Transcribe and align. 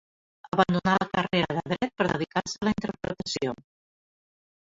Abandonà 0.55 0.93
la 1.01 1.07
carrera 1.17 1.57
de 1.57 1.61
Dret 1.73 1.93
per 2.01 2.07
dedicar-se 2.13 2.57
a 2.63 2.67
la 2.69 2.73
interpretació. 2.77 3.53